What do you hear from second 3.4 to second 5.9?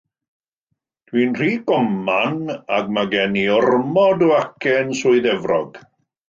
i ormod o acen Swydd Efrog.